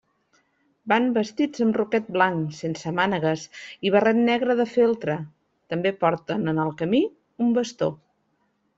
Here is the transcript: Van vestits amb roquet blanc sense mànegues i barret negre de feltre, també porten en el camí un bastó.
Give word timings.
Van 0.93 1.03
vestits 1.17 1.63
amb 1.65 1.77
roquet 1.79 2.07
blanc 2.15 2.57
sense 2.61 2.95
mànegues 3.01 3.45
i 3.89 3.93
barret 3.99 4.21
negre 4.25 4.57
de 4.63 4.69
feltre, 4.73 5.21
també 5.75 5.97
porten 6.05 6.57
en 6.57 6.67
el 6.69 6.77
camí 6.85 7.07
un 7.47 7.59
bastó. 7.63 7.97